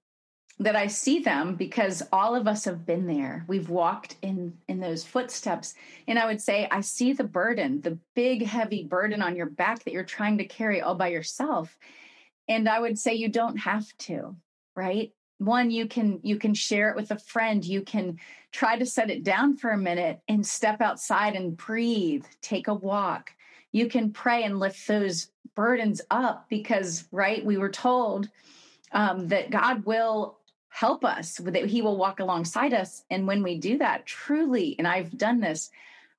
that 0.58 0.76
I 0.76 0.88
see 0.88 1.20
them 1.20 1.54
because 1.54 2.02
all 2.12 2.36
of 2.36 2.48
us 2.48 2.66
have 2.66 2.88
been 2.88 3.06
there. 3.06 3.46
We've 3.48 3.70
walked 3.70 4.16
in 4.24 4.58
in 4.68 4.80
those 4.80 5.04
footsteps, 5.04 5.76
and 6.08 6.18
I 6.18 6.26
would 6.26 6.42
say, 6.42 6.68
I 6.72 6.82
see 6.82 7.14
the 7.14 7.24
burden, 7.24 7.82
the 7.82 8.00
big 8.16 8.44
heavy 8.44 8.84
burden 8.84 9.22
on 9.22 9.36
your 9.36 9.50
back 9.50 9.84
that 9.84 9.94
you're 9.94 10.04
trying 10.04 10.40
to 10.40 10.46
carry 10.46 10.82
all 10.82 10.96
by 10.96 11.10
yourself. 11.10 11.78
And 12.48 12.70
I 12.70 12.80
would 12.80 12.98
say 13.00 13.14
you 13.14 13.30
don't 13.30 13.58
have 13.58 13.86
to, 14.00 14.36
right? 14.76 15.12
one 15.38 15.70
you 15.70 15.88
can 15.88 16.20
you 16.24 16.38
can 16.38 16.54
share 16.54 16.90
it 16.90 16.96
with 16.96 17.12
a 17.12 17.20
friend. 17.20 17.64
You 17.66 17.82
can 17.82 18.20
try 18.52 18.78
to 18.78 18.86
set 18.86 19.10
it 19.10 19.24
down 19.24 19.58
for 19.58 19.72
a 19.72 19.78
minute 19.78 20.22
and 20.28 20.46
step 20.46 20.82
outside 20.82 21.36
and 21.36 21.58
breathe 21.58 22.26
take 22.42 22.68
a 22.68 22.74
walk. 22.74 23.32
You 23.72 23.88
can 23.88 24.12
pray 24.12 24.44
and 24.44 24.60
lift 24.60 24.88
those 24.88 25.30
burdens 25.56 26.02
up 26.10 26.48
because 26.50 27.08
right 27.12 27.46
we 27.46 27.58
were 27.58 27.70
told 27.70 28.30
um, 28.92 29.28
that 29.28 29.52
god 29.52 29.86
will 29.86 30.38
help 30.70 31.06
us 31.06 31.38
that 31.38 31.66
he 31.66 31.82
will 31.82 31.98
walk 31.98 32.20
alongside 32.20 32.74
us. 32.74 33.04
And 33.10 33.26
when 33.28 33.44
we 33.44 33.58
do 33.58 33.78
that 33.78 34.06
truly 34.06 34.76
and 34.78 34.88
i've 34.88 35.18
done 35.18 35.40
this 35.40 35.70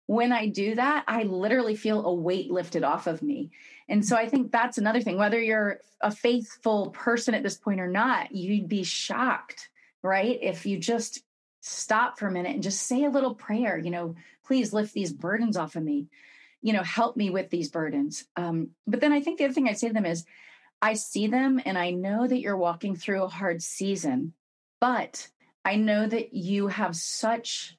when 0.06 0.32
i 0.32 0.46
do 0.46 0.74
that 0.74 1.04
i 1.06 1.22
literally 1.22 1.76
feel 1.76 2.04
a 2.06 2.14
weight 2.14 2.50
lifted 2.50 2.84
off 2.84 3.06
of 3.06 3.22
me 3.22 3.50
and 3.88 4.04
so 4.04 4.16
I 4.16 4.28
think 4.28 4.50
that's 4.50 4.78
another 4.78 5.00
thing. 5.00 5.16
Whether 5.16 5.40
you're 5.40 5.80
a 6.00 6.10
faithful 6.10 6.90
person 6.90 7.34
at 7.34 7.42
this 7.42 7.56
point 7.56 7.80
or 7.80 7.88
not, 7.88 8.34
you'd 8.34 8.68
be 8.68 8.82
shocked, 8.82 9.70
right? 10.02 10.38
If 10.42 10.66
you 10.66 10.78
just 10.78 11.22
stop 11.60 12.18
for 12.18 12.26
a 12.26 12.32
minute 12.32 12.54
and 12.54 12.62
just 12.62 12.82
say 12.82 13.04
a 13.04 13.10
little 13.10 13.34
prayer, 13.34 13.78
you 13.78 13.90
know, 13.90 14.16
please 14.44 14.72
lift 14.72 14.92
these 14.92 15.12
burdens 15.12 15.56
off 15.56 15.76
of 15.76 15.82
me, 15.82 16.08
you 16.62 16.72
know, 16.72 16.82
help 16.82 17.16
me 17.16 17.30
with 17.30 17.50
these 17.50 17.70
burdens. 17.70 18.24
Um, 18.36 18.70
but 18.86 19.00
then 19.00 19.12
I 19.12 19.20
think 19.20 19.38
the 19.38 19.44
other 19.44 19.54
thing 19.54 19.68
I'd 19.68 19.78
say 19.78 19.88
to 19.88 19.94
them 19.94 20.06
is, 20.06 20.24
I 20.82 20.94
see 20.94 21.26
them 21.26 21.60
and 21.64 21.78
I 21.78 21.90
know 21.90 22.26
that 22.26 22.40
you're 22.40 22.56
walking 22.56 22.96
through 22.96 23.22
a 23.22 23.28
hard 23.28 23.62
season, 23.62 24.34
but 24.80 25.28
I 25.64 25.76
know 25.76 26.06
that 26.06 26.34
you 26.34 26.68
have 26.68 26.94
such 26.94 27.76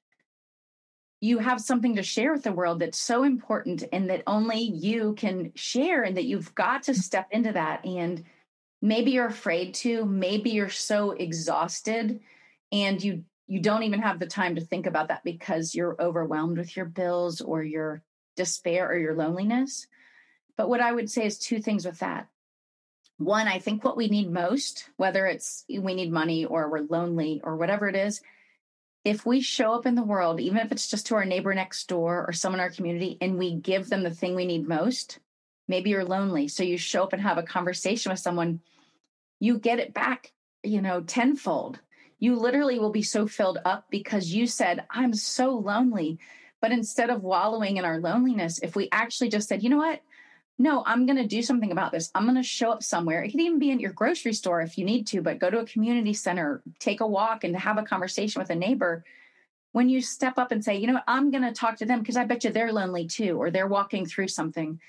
you 1.19 1.39
have 1.39 1.59
something 1.59 1.95
to 1.95 2.03
share 2.03 2.31
with 2.31 2.43
the 2.43 2.51
world 2.51 2.79
that's 2.79 2.99
so 2.99 3.23
important 3.23 3.83
and 3.91 4.09
that 4.09 4.23
only 4.27 4.59
you 4.59 5.13
can 5.15 5.51
share 5.55 6.03
and 6.03 6.15
that 6.17 6.25
you've 6.25 6.53
got 6.53 6.83
to 6.83 6.93
step 6.93 7.27
into 7.31 7.51
that. 7.53 7.83
And 7.85 8.23
maybe 8.81 9.11
you're 9.11 9.27
afraid 9.27 9.73
to 9.73 10.05
maybe 10.05 10.51
you're 10.51 10.69
so 10.69 11.11
exhausted 11.11 12.19
and 12.71 13.03
you 13.03 13.23
you 13.49 13.61
don't 13.61 13.83
even 13.83 14.01
have 14.01 14.19
the 14.19 14.27
time 14.27 14.55
to 14.55 14.61
think 14.61 14.85
about 14.85 15.07
that 15.07 15.23
because 15.23 15.73
you're 15.73 15.95
overwhelmed 16.01 16.57
with 16.57 16.75
your 16.75 16.85
bills 16.85 17.39
or 17.39 17.63
your 17.63 18.03
despair 18.35 18.89
or 18.89 18.97
your 18.97 19.15
loneliness. 19.15 19.87
But 20.55 20.69
what 20.69 20.81
i 20.81 20.91
would 20.91 21.09
say 21.09 21.25
is 21.25 21.39
two 21.39 21.59
things 21.59 21.85
with 21.85 21.99
that. 21.99 22.27
One 23.17 23.47
i 23.47 23.57
think 23.57 23.83
what 23.83 23.97
we 23.97 24.07
need 24.07 24.31
most 24.31 24.91
whether 24.97 25.25
it's 25.25 25.65
we 25.67 25.95
need 25.95 26.11
money 26.11 26.45
or 26.45 26.69
we're 26.69 26.85
lonely 26.87 27.41
or 27.43 27.55
whatever 27.55 27.89
it 27.89 27.95
is 27.95 28.21
if 29.07 29.25
we 29.25 29.39
show 29.39 29.71
up 29.71 29.85
in 29.85 29.95
the 29.95 30.03
world, 30.03 30.41
even 30.41 30.57
if 30.57 30.69
it's 30.69 30.89
just 30.89 31.07
to 31.07 31.15
our 31.15 31.23
neighbor 31.23 31.55
next 31.55 31.87
door 31.87 32.25
or 32.27 32.33
someone 32.33 32.59
in 32.59 32.63
our 32.65 32.69
community, 32.69 33.17
and 33.21 33.37
we 33.37 33.55
give 33.55 33.87
them 33.87 34.03
the 34.03 34.11
thing 34.11 34.35
we 34.35 34.45
need 34.45 34.67
most, 34.67 35.19
maybe 35.65 35.91
you're 35.91 36.03
lonely. 36.03 36.49
So 36.49 36.63
you 36.63 36.77
show 36.77 37.03
up 37.03 37.13
and 37.13 37.21
have 37.21 37.37
a 37.37 37.43
conversation 37.43 38.11
with 38.11 38.19
someone, 38.19 38.59
you 39.39 39.59
get 39.59 39.79
it 39.79 39.93
back, 39.93 40.33
you 40.61 40.81
know, 40.81 40.99
tenfold. 40.99 41.79
You 42.19 42.35
literally 42.35 42.79
will 42.79 42.91
be 42.91 43.01
so 43.01 43.27
filled 43.27 43.59
up 43.63 43.85
because 43.89 44.33
you 44.33 44.45
said, 44.45 44.85
I'm 44.89 45.13
so 45.13 45.51
lonely. 45.51 46.19
But 46.59 46.73
instead 46.73 47.09
of 47.09 47.23
wallowing 47.23 47.77
in 47.77 47.85
our 47.85 47.99
loneliness, 47.99 48.59
if 48.61 48.75
we 48.75 48.89
actually 48.91 49.29
just 49.29 49.47
said, 49.47 49.63
you 49.63 49.69
know 49.69 49.77
what? 49.77 50.01
No, 50.59 50.83
I'm 50.85 51.05
going 51.05 51.17
to 51.17 51.27
do 51.27 51.41
something 51.41 51.71
about 51.71 51.91
this. 51.91 52.09
I'm 52.15 52.23
going 52.23 52.35
to 52.35 52.43
show 52.43 52.71
up 52.71 52.81
somewhere. 52.81 53.21
It 53.23 53.31
could 53.31 53.41
even 53.41 53.59
be 53.59 53.69
in 53.69 53.79
your 53.79 53.93
grocery 53.93 54.33
store 54.33 54.61
if 54.61 54.77
you 54.77 54.85
need 54.85 55.05
to, 55.07 55.21
but 55.21 55.39
go 55.39 55.49
to 55.49 55.59
a 55.59 55.65
community 55.65 56.13
center, 56.13 56.63
take 56.79 57.01
a 57.01 57.07
walk, 57.07 57.43
and 57.43 57.55
have 57.55 57.77
a 57.77 57.83
conversation 57.83 58.41
with 58.41 58.49
a 58.49 58.55
neighbor. 58.55 59.03
When 59.73 59.87
you 59.87 60.01
step 60.01 60.39
up 60.39 60.51
and 60.51 60.63
say, 60.63 60.77
you 60.77 60.87
know, 60.87 60.99
I'm 61.07 61.29
going 61.29 61.43
to 61.43 61.51
talk 61.51 61.77
to 61.77 61.85
them 61.85 61.99
because 61.99 62.17
I 62.17 62.25
bet 62.25 62.43
you 62.43 62.51
they're 62.51 62.73
lonely 62.73 63.05
too, 63.05 63.37
or 63.39 63.51
they're 63.51 63.67
walking 63.67 64.07
through 64.07 64.29
something, 64.29 64.79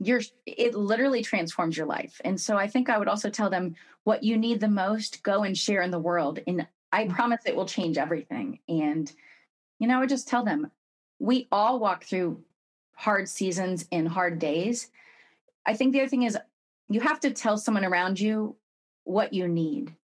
you're 0.00 0.22
it 0.46 0.74
literally 0.74 1.22
transforms 1.22 1.76
your 1.76 1.86
life. 1.86 2.20
And 2.24 2.40
so 2.40 2.56
I 2.56 2.66
think 2.66 2.88
I 2.88 2.98
would 2.98 3.08
also 3.08 3.30
tell 3.30 3.50
them 3.50 3.76
what 4.02 4.24
you 4.24 4.36
need 4.36 4.58
the 4.58 4.68
most, 4.68 5.22
go 5.22 5.44
and 5.44 5.56
share 5.56 5.82
in 5.82 5.90
the 5.90 5.98
world. 5.98 6.40
And 6.46 6.66
I 6.90 7.06
promise 7.06 7.42
it 7.46 7.54
will 7.54 7.66
change 7.66 7.98
everything. 7.98 8.58
And, 8.68 9.12
you 9.78 9.86
know, 9.86 9.98
I 9.98 10.00
would 10.00 10.08
just 10.08 10.26
tell 10.26 10.44
them 10.44 10.70
we 11.20 11.46
all 11.52 11.78
walk 11.78 12.04
through 12.04 12.42
hard 13.00 13.26
seasons 13.30 13.86
in 13.90 14.04
hard 14.04 14.38
days. 14.38 14.90
I 15.64 15.72
think 15.72 15.94
the 15.94 16.00
other 16.00 16.08
thing 16.08 16.24
is 16.24 16.36
you 16.90 17.00
have 17.00 17.18
to 17.20 17.30
tell 17.30 17.56
someone 17.56 17.86
around 17.86 18.20
you 18.20 18.56
what 19.04 19.32
you 19.32 19.48
need. 19.48 19.96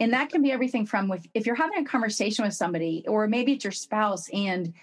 And 0.00 0.12
that 0.12 0.30
can 0.30 0.42
be 0.42 0.50
everything 0.50 0.84
from 0.84 1.12
if, 1.12 1.24
if 1.34 1.46
you're 1.46 1.54
having 1.54 1.78
a 1.78 1.88
conversation 1.88 2.44
with 2.44 2.54
somebody, 2.54 3.04
or 3.06 3.28
maybe 3.28 3.52
it's 3.52 3.62
your 3.62 3.70
spouse 3.70 4.28
and 4.30 4.74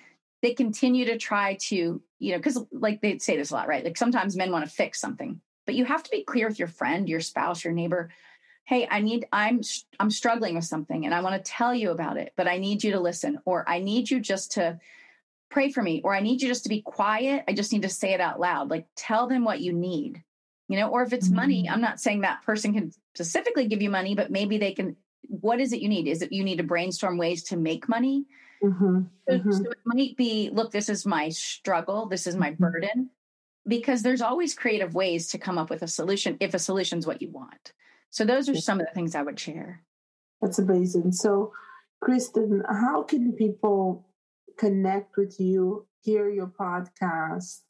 they 0.41 0.53
continue 0.53 1.03
to 1.03 1.17
try 1.17 1.57
to, 1.63 2.01
you 2.19 2.31
know, 2.31 2.37
because 2.37 2.63
like 2.71 3.01
they 3.01 3.17
say 3.17 3.35
this 3.35 3.51
a 3.51 3.55
lot, 3.55 3.67
right? 3.67 3.83
Like 3.83 3.97
sometimes 3.97 4.37
men 4.37 4.53
want 4.53 4.63
to 4.63 4.71
fix 4.71 5.01
something, 5.01 5.41
but 5.65 5.75
you 5.75 5.83
have 5.83 6.03
to 6.03 6.11
be 6.11 6.23
clear 6.23 6.47
with 6.47 6.59
your 6.59 6.69
friend, 6.69 7.09
your 7.09 7.19
spouse, 7.19 7.65
your 7.65 7.73
neighbor. 7.73 8.09
Hey, 8.63 8.87
I 8.89 9.01
need, 9.01 9.27
I'm, 9.33 9.59
I'm 9.99 10.11
struggling 10.11 10.55
with 10.55 10.63
something 10.63 11.05
and 11.05 11.13
I 11.13 11.19
want 11.19 11.35
to 11.35 11.51
tell 11.51 11.75
you 11.75 11.91
about 11.91 12.15
it, 12.15 12.31
but 12.37 12.47
I 12.47 12.57
need 12.57 12.85
you 12.85 12.93
to 12.93 13.01
listen, 13.01 13.39
or 13.43 13.67
I 13.67 13.79
need 13.79 14.09
you 14.09 14.21
just 14.21 14.53
to 14.53 14.79
pray 15.49 15.71
for 15.71 15.81
me, 15.81 16.01
or 16.03 16.13
I 16.13 16.19
need 16.19 16.41
you 16.41 16.47
just 16.47 16.63
to 16.63 16.69
be 16.69 16.81
quiet. 16.81 17.43
I 17.47 17.53
just 17.53 17.73
need 17.73 17.81
to 17.81 17.89
say 17.89 18.13
it 18.13 18.21
out 18.21 18.39
loud. 18.39 18.69
Like 18.69 18.85
tell 18.95 19.27
them 19.27 19.43
what 19.43 19.61
you 19.61 19.73
need, 19.73 20.23
you 20.67 20.77
know, 20.77 20.89
or 20.89 21.03
if 21.03 21.13
it's 21.13 21.27
mm-hmm. 21.27 21.35
money, 21.35 21.69
I'm 21.69 21.81
not 21.81 21.99
saying 21.99 22.21
that 22.21 22.43
person 22.43 22.73
can 22.73 22.91
specifically 23.15 23.67
give 23.67 23.81
you 23.81 23.89
money, 23.89 24.15
but 24.15 24.31
maybe 24.31 24.57
they 24.57 24.73
can. 24.73 24.95
What 25.27 25.59
is 25.59 25.73
it 25.73 25.81
you 25.81 25.89
need? 25.89 26.07
Is 26.07 26.21
it 26.21 26.31
you 26.31 26.43
need 26.43 26.57
to 26.57 26.63
brainstorm 26.63 27.17
ways 27.17 27.43
to 27.45 27.57
make 27.57 27.89
money? 27.89 28.25
Mm-hmm. 28.63 29.01
So, 29.27 29.37
mm-hmm. 29.37 29.51
so, 29.51 29.71
it 29.71 29.77
might 29.85 30.17
be 30.17 30.49
look, 30.51 30.71
this 30.71 30.89
is 30.89 31.05
my 31.05 31.29
struggle, 31.29 32.07
this 32.07 32.27
is 32.27 32.35
my 32.35 32.51
mm-hmm. 32.51 32.63
burden, 32.63 33.09
because 33.67 34.01
there's 34.01 34.21
always 34.21 34.53
creative 34.53 34.95
ways 34.95 35.29
to 35.29 35.37
come 35.37 35.57
up 35.57 35.69
with 35.69 35.81
a 35.81 35.87
solution 35.87 36.37
if 36.39 36.53
a 36.53 36.59
solution 36.59 36.99
is 36.99 37.07
what 37.07 37.21
you 37.21 37.29
want. 37.29 37.73
So, 38.09 38.25
those 38.25 38.49
are 38.49 38.55
some 38.55 38.79
of 38.79 38.87
the 38.87 38.93
things 38.93 39.15
I 39.15 39.21
would 39.21 39.39
share. 39.39 39.83
That's 40.41 40.59
amazing. 40.59 41.11
So, 41.11 41.53
Kristin, 42.03 42.61
how 42.69 43.03
can 43.03 43.33
people 43.33 44.08
connect 44.59 45.15
with 45.17 45.39
you, 45.39 45.87
hear 46.01 46.29
your 46.29 46.47
podcast, 46.47 47.61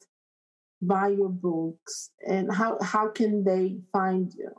buy 0.82 1.08
your 1.08 1.28
books, 1.28 2.10
and 2.26 2.52
how, 2.52 2.78
how 2.82 3.08
can 3.08 3.44
they 3.44 3.78
find 3.92 4.34
you? 4.34 4.50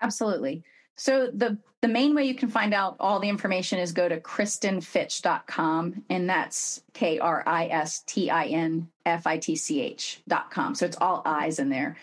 Absolutely. 0.00 0.64
So 0.96 1.30
the 1.32 1.58
the 1.80 1.88
main 1.88 2.14
way 2.14 2.24
you 2.24 2.34
can 2.34 2.48
find 2.48 2.72
out 2.72 2.96
all 3.00 3.18
the 3.18 3.28
information 3.28 3.80
is 3.80 3.90
go 3.90 4.08
to 4.08 4.20
kristinfitch.com 4.20 6.04
and 6.08 6.30
that's 6.30 6.82
K 6.92 7.18
R 7.18 7.42
I 7.44 7.66
S 7.66 8.04
T 8.06 8.30
I 8.30 8.44
N 8.44 8.88
F 9.04 9.26
I 9.26 9.38
T 9.38 9.56
C 9.56 9.80
H.com. 9.80 10.76
So 10.76 10.86
it's 10.86 10.98
all 11.00 11.22
eyes 11.24 11.58
in 11.58 11.70
there. 11.70 11.96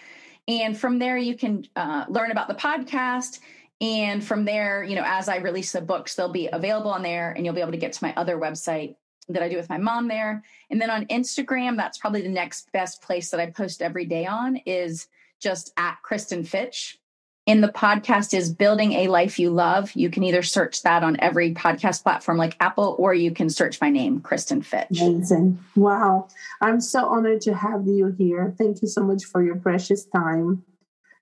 And 0.50 0.78
from 0.78 1.00
there 1.00 1.18
you 1.18 1.38
can 1.38 1.66
uh, 1.78 2.06
learn 2.10 2.32
about 2.32 2.50
the 2.50 2.56
podcast 2.56 3.40
and 3.80 4.22
from 4.22 4.44
there, 4.44 4.84
you 4.84 4.96
know, 4.96 5.06
as 5.06 5.30
I 5.30 5.38
release 5.38 5.72
the 5.72 5.82
books, 5.82 6.16
they'll 6.16 6.28
be 6.28 6.50
available 6.52 6.92
on 6.92 7.02
there 7.02 7.32
and 7.32 7.46
you'll 7.46 7.56
be 7.56 7.62
able 7.62 7.72
to 7.72 7.78
get 7.78 7.94
to 7.94 8.04
my 8.04 8.14
other 8.18 8.38
website 8.38 8.96
that 9.30 9.44
I 9.44 9.50
do 9.50 9.58
with 9.58 9.70
my 9.70 9.78
mom 9.78 10.08
there. 10.08 10.44
And 10.70 10.82
then 10.82 10.90
on 10.90 11.06
Instagram, 11.06 11.78
that's 11.78 11.98
probably 11.98 12.22
the 12.22 12.30
next 12.30 12.72
best 12.72 13.02
place 13.02 13.30
that 13.32 13.40
I 13.40 13.52
post 13.52 13.82
every 13.82 14.06
day 14.06 14.26
on 14.26 14.58
is 14.66 15.08
just 15.40 15.72
at 15.78 15.98
Kristin 16.08 16.46
Fitch 16.46 17.00
in 17.50 17.62
the 17.62 17.68
podcast 17.68 18.36
is 18.36 18.54
Building 18.54 18.94
a 18.94 19.08
Life 19.08 19.40
You 19.40 19.50
Love. 19.50 19.92
You 19.94 20.12
can 20.12 20.24
either 20.24 20.44
search 20.44 20.84
that 20.84 21.04
on 21.04 21.18
every 21.20 21.56
podcast 21.56 22.04
platform 22.04 22.38
like 22.38 22.56
Apple, 22.60 22.96
or 23.00 23.16
you 23.16 23.32
can 23.32 23.50
search 23.50 23.82
my 23.82 23.90
name, 23.90 24.22
Kristin 24.22 24.64
Fitch. 24.64 25.02
Amazing. 25.02 25.58
Wow. 25.76 26.28
I'm 26.62 26.80
so 26.80 27.08
honored 27.08 27.42
to 27.42 27.56
have 27.56 27.88
you 27.88 28.14
here. 28.16 28.54
Thank 28.56 28.84
you 28.84 28.88
so 28.88 29.02
much 29.02 29.26
for 29.26 29.42
your 29.42 29.56
precious 29.56 30.06
time. 30.06 30.64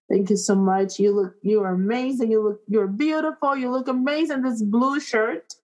Thank 0.10 0.30
you 0.30 0.38
so 0.38 0.56
much. 0.56 1.00
You 1.00 1.12
look 1.12 1.36
you 1.42 1.62
are 1.64 1.74
amazing. 1.74 2.32
You 2.32 2.42
look 2.42 2.62
you're 2.68 2.88
beautiful. 2.88 3.56
You 3.56 3.72
look 3.72 3.88
amazing. 3.88 4.42
This 4.42 4.62
blue 4.62 5.00
shirt. 5.00 5.56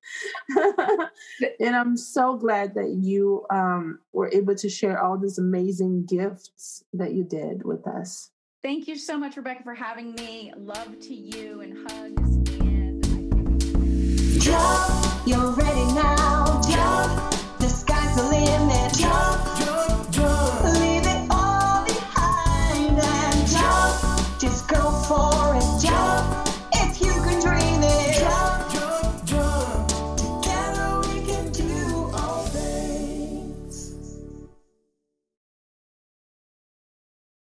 and 1.59 1.75
I'm 1.75 1.95
so 1.95 2.35
glad 2.35 2.73
that 2.75 2.89
you 2.89 3.45
um, 3.49 3.99
were 4.11 4.29
able 4.33 4.55
to 4.55 4.69
share 4.69 5.01
all 5.01 5.17
these 5.17 5.37
amazing 5.37 6.05
gifts 6.05 6.83
that 6.93 7.13
you 7.13 7.23
did 7.23 7.63
with 7.63 7.87
us. 7.87 8.31
Thank 8.61 8.87
you 8.87 8.97
so 8.97 9.17
much, 9.17 9.35
Rebeca, 9.35 9.63
for 9.63 9.73
having 9.73 10.13
me. 10.15 10.53
Love 10.57 10.99
to 11.01 11.13
you 11.13 11.61
and 11.61 11.89
hugs 11.89 12.59
and. 12.61 12.73